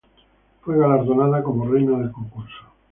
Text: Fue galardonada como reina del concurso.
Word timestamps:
Fue 0.61 0.79
galardonada 0.79 1.43
como 1.43 1.67
reina 1.69 1.95
del 1.99 2.11
concurso. 2.11 2.65